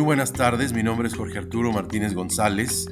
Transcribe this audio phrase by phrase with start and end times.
[0.00, 2.88] Muy buenas tardes, mi nombre es Jorge Arturo Martínez González.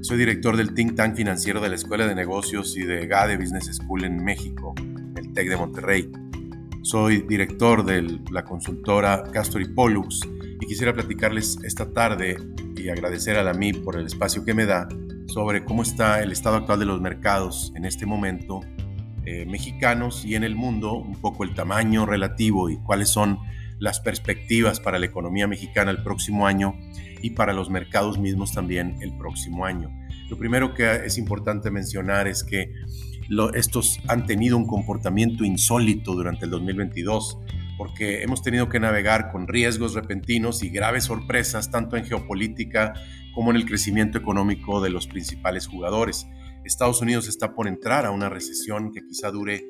[0.00, 3.68] Soy director del think tank financiero de la Escuela de Negocios y de GADE Business
[3.74, 4.72] School en México,
[5.16, 6.12] el TEC de Monterrey.
[6.82, 10.20] Soy director de la consultora Castor y Pollux
[10.60, 12.36] y quisiera platicarles esta tarde
[12.76, 14.88] y agradecer a la MIP por el espacio que me da
[15.26, 18.60] sobre cómo está el estado actual de los mercados en este momento
[19.24, 23.40] eh, mexicanos y en el mundo, un poco el tamaño relativo y cuáles son
[23.82, 26.78] las perspectivas para la economía mexicana el próximo año
[27.20, 29.90] y para los mercados mismos también el próximo año.
[30.30, 32.72] Lo primero que es importante mencionar es que
[33.54, 37.38] estos han tenido un comportamiento insólito durante el 2022
[37.76, 42.94] porque hemos tenido que navegar con riesgos repentinos y graves sorpresas tanto en geopolítica
[43.34, 46.28] como en el crecimiento económico de los principales jugadores.
[46.64, 49.64] Estados Unidos está por entrar a una recesión que quizá dure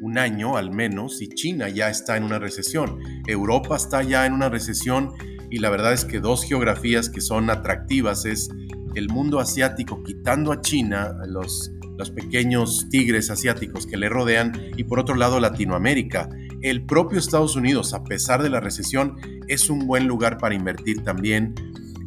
[0.00, 3.00] un año al menos y China ya está en una recesión.
[3.26, 5.12] Europa está ya en una recesión
[5.50, 8.48] y la verdad es que dos geografías que son atractivas es
[8.94, 14.84] el mundo asiático quitando a China, los, los pequeños tigres asiáticos que le rodean y
[14.84, 16.28] por otro lado Latinoamérica.
[16.62, 19.16] El propio Estados Unidos, a pesar de la recesión,
[19.48, 21.54] es un buen lugar para invertir también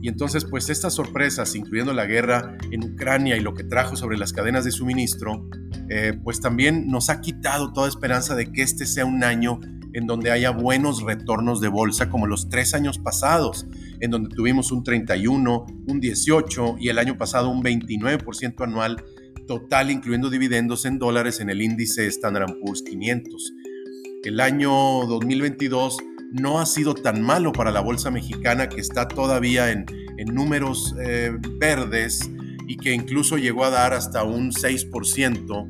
[0.04, 4.18] y entonces, pues estas sorpresas, incluyendo la guerra en Ucrania y lo que trajo sobre
[4.18, 5.48] las cadenas de suministro,
[5.90, 9.60] eh, pues también nos ha quitado toda esperanza de que este sea un año
[9.94, 13.68] en donde haya buenos retornos de bolsa como los tres años pasados,
[14.00, 19.04] en donde tuvimos un 31, un 18 y el año pasado un 29% anual
[19.48, 23.54] total, incluyendo dividendos en dólares en el índice Standard Poor's 500.
[24.24, 25.98] El año 2022
[26.32, 29.86] no ha sido tan malo para la bolsa mexicana que está todavía en,
[30.34, 32.32] números eh, verdes
[32.74, 35.68] y que incluso llegó a dar hasta un 6%,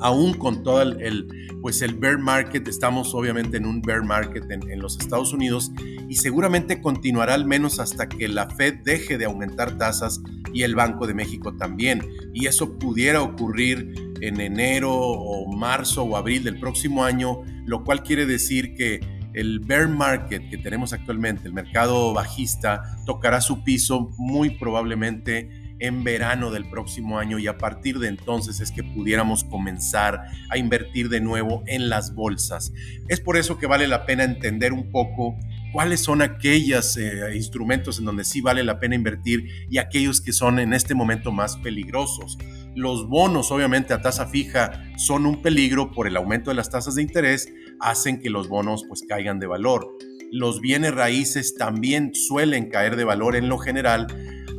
[0.00, 1.28] aún con todo el,
[1.60, 5.72] pues el bear market, estamos obviamente en un bear market en, en, los Estados Unidos
[6.08, 10.22] y seguramente continuará al menos hasta que la Fed deje de aumentar tasas
[10.54, 12.00] y el Banco de México también.
[12.32, 18.02] Y eso pudiera ocurrir en enero o marzo o abril del próximo año, lo cual
[18.02, 19.00] quiere decir que
[19.34, 26.04] el bear market que tenemos actualmente, el mercado bajista, tocará su piso muy probablemente en
[26.04, 30.20] verano del próximo año y a partir de entonces es que pudiéramos comenzar
[30.50, 32.72] a invertir de nuevo en las bolsas.
[33.08, 35.36] Es por eso que vale la pena entender un poco
[35.72, 40.32] cuáles son aquellos eh, instrumentos en donde sí vale la pena invertir y aquellos que
[40.32, 42.38] son en este momento más peligrosos.
[42.74, 46.94] Los bonos, obviamente, a tasa fija son un peligro por el aumento de las tasas
[46.94, 47.50] de interés,
[47.80, 49.96] hacen que los bonos pues caigan de valor.
[50.32, 54.06] Los bienes raíces también suelen caer de valor en lo general,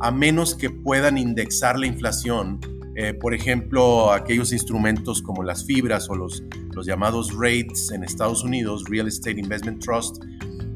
[0.00, 2.60] a menos que puedan indexar la inflación.
[2.96, 6.42] Eh, por ejemplo, aquellos instrumentos como las fibras o los,
[6.74, 10.22] los llamados REITs en Estados Unidos, Real Estate Investment Trust,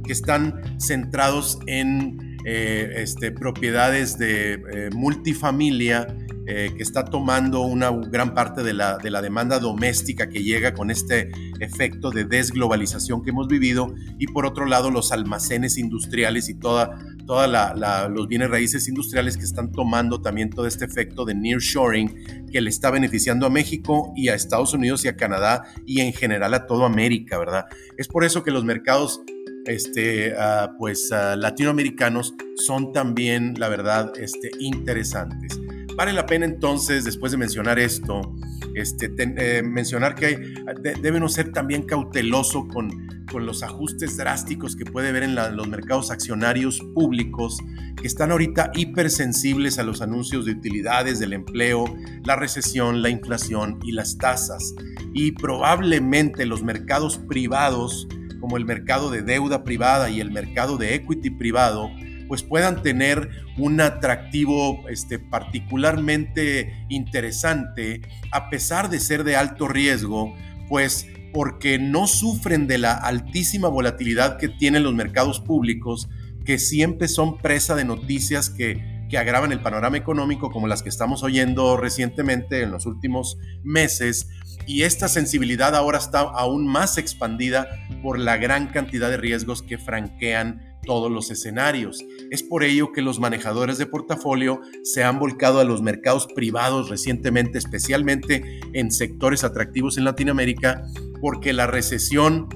[0.05, 8.35] que están centrados en eh, este, propiedades de eh, multifamilia que está tomando una gran
[8.35, 11.31] parte de la, de la, demanda doméstica que llega con este
[11.61, 16.99] efecto de desglobalización que hemos vivido y por otro lado los almacenes industriales y toda,
[17.27, 22.47] toda la, los bienes raíces industriales que están tomando también todo este efecto de nearshoring
[22.51, 26.13] que le está beneficiando a México y a Estados Unidos y a Canadá y en
[26.13, 27.67] general a toda América, ¿verdad?
[27.97, 29.23] Es por eso que los mercados
[29.67, 35.61] este, uh, pues uh, latinoamericanos son también, la verdad, este, interesantes.
[35.97, 38.35] Vale la pena entonces, después de mencionar esto,
[38.75, 40.55] este, eh, mencionar que
[41.03, 45.67] debe uno ser también cauteloso con, con los ajustes drásticos que puede ver en los
[45.67, 47.59] mercados accionarios públicos,
[48.01, 51.85] que están ahorita hipersensibles a los anuncios de utilidades del empleo,
[52.25, 54.75] la recesión, la inflación y las tasas.
[55.15, 58.07] Y probablemente los mercados privados,
[58.41, 61.91] como el mercado de deuda privada y el mercado de equity privado,
[62.29, 70.35] pues puedan tener un atractivo este, particularmente interesante, a pesar de ser de alto riesgo,
[70.69, 76.09] pues porque no sufren de la altísima volatilidad que tienen los mercados públicos,
[76.45, 80.89] que siempre son presa de noticias que, que agravan el panorama económico, como las que
[80.89, 84.29] estamos oyendo recientemente en los últimos meses,
[84.67, 87.69] y esta sensibilidad ahora está aún más expandida
[88.03, 92.05] por la gran cantidad de riesgos que franquean todos los escenarios.
[92.31, 96.89] Es por ello que los manejadores de portafolio se han volcado a los mercados privados
[96.89, 100.85] recientemente, especialmente en sectores atractivos en Latinoamérica,
[101.23, 102.49] porque la recesión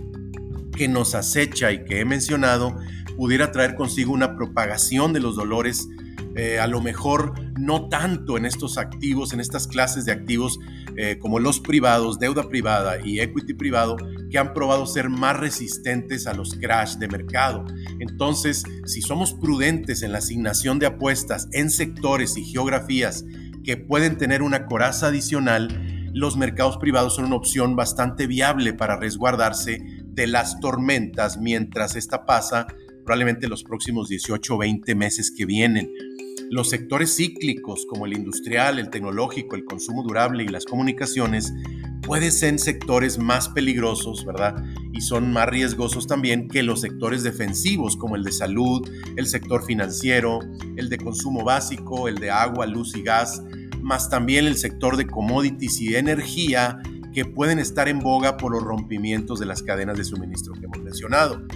[0.77, 2.77] que nos acecha y que he mencionado
[3.17, 5.89] pudiera traer consigo una propagación de los dolores
[6.39, 10.59] eh, a lo mejor no tanto en estos activos, en estas clases de activos
[10.95, 13.97] eh, como los privados, deuda privada y equity privado,
[14.31, 17.65] que han probado ser más resistentes a los crash de mercado.
[18.01, 23.25] Entonces, si somos prudentes en la asignación de apuestas en sectores y geografías
[23.65, 25.86] que pueden tener una coraza adicional,
[26.17, 32.25] los mercados privados son una opción bastante viable para resguardarse de las tormentas mientras esta
[32.25, 32.67] pasa
[33.05, 35.93] probablemente los próximos 18 o 20 meses que vienen.
[36.49, 41.53] Los sectores cíclicos como el industrial, el tecnológico, el consumo durable y las comunicaciones
[42.01, 44.65] pueden ser sectores más peligrosos, ¿verdad?
[44.95, 49.67] Y son más riesgosos también que los sectores defensivos como el de salud, el sector
[49.67, 50.39] financiero,
[50.77, 53.43] el de consumo básico, el de agua, luz y gas,
[53.87, 56.81] más también el sector de commodities y energía
[57.15, 60.81] que pueden estar en boga por los rompimientos de las cadenas de suministro que hemos
[60.81, 61.47] mencionado.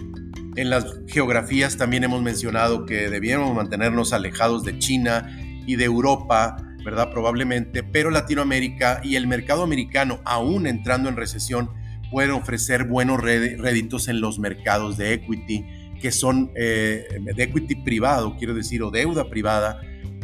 [0.54, 5.28] En las geografías también hemos mencionado que debíamos mantenernos alejados de China
[5.66, 7.10] y de Europa, ¿verdad?
[7.10, 11.70] Probablemente, pero Latinoamérica y el mercado americano, aún entrando en recesión,
[12.12, 15.66] pueden ofrecer buenos réditos en los mercados de equity,
[16.00, 19.80] que son eh, de equity privado, quiero decir, o deuda privada,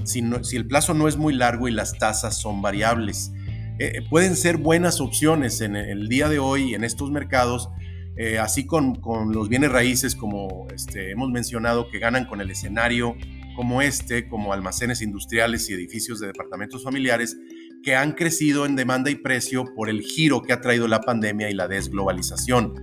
[0.07, 3.33] si, el plazo no es muy largo y las tasas son variables.
[3.79, 7.69] Eh, pueden ser buenas opciones en el día de hoy en estos mercados
[8.17, 8.99] eh, así con,
[9.31, 13.15] los bienes raíces, como este, hemos mencionado, que ganan con el escenario
[13.55, 17.37] como este, como almacenes industriales y edificios de departamentos familiares,
[17.83, 21.51] que han crecido en demanda y precio por el giro que ha traído la pandemia
[21.51, 22.75] y la desglobalización.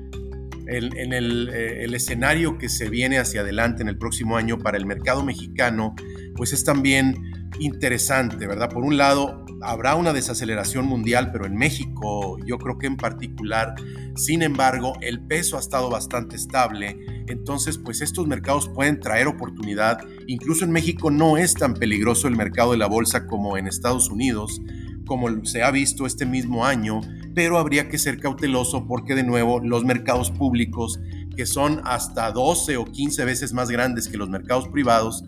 [0.68, 4.86] En eh, el, escenario que se viene hacia adelante en el próximo año para el
[4.86, 5.94] mercado mexicano,
[6.36, 8.70] pues es también interesante, ¿verdad?
[8.70, 13.76] Por un lado, habrá una desaceleración mundial, pero en México yo creo que en particular,
[14.16, 16.98] sin embargo, el peso ha estado bastante estable,
[17.28, 22.36] entonces pues estos mercados pueden traer oportunidad, incluso en México no es tan peligroso el
[22.36, 24.62] mercado de la bolsa como en Estados Unidos,
[25.06, 27.02] como se ha visto este mismo año,
[27.36, 31.00] pero habría que ser cauteloso porque de nuevo los mercados públicos,
[31.36, 35.24] que son hasta 12 o 15 veces más grandes que los mercados privados,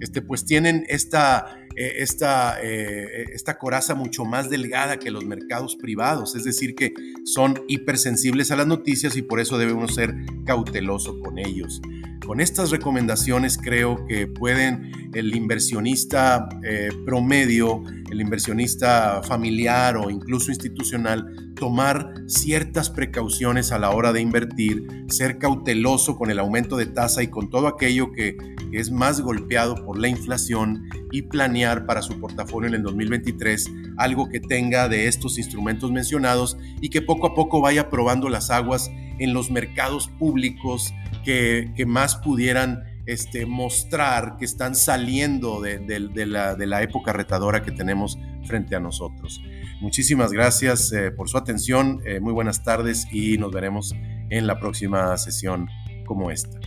[0.00, 5.76] este, pues tienen esta eh, esta, eh, esta coraza mucho más delgada que los mercados
[5.76, 6.92] privados, es decir, que
[7.24, 10.14] son hipersensibles a las noticias y por eso debemos ser
[10.44, 11.80] cauteloso con ellos.
[12.30, 20.52] Con estas recomendaciones creo que pueden el inversionista eh, promedio, el inversionista familiar o incluso
[20.52, 26.86] institucional tomar ciertas precauciones a la hora de invertir, ser cauteloso con el aumento de
[26.86, 28.36] tasa y con todo aquello que
[28.70, 34.28] es más golpeado por la inflación y planear para su portafolio en el 2023 algo
[34.28, 38.88] que tenga de estos instrumentos mencionados y que poco a poco vaya probando las aguas
[39.20, 40.92] en los mercados públicos
[41.24, 48.74] que, más pudieran este, mostrar que están saliendo de, la, época retadora que tenemos frente
[48.74, 49.40] a nosotros.
[49.80, 53.94] Muchísimas gracias eh, por su atención, eh, muy buenas tardes y nos veremos
[54.30, 55.68] en la próxima sesión
[56.06, 56.58] como esta.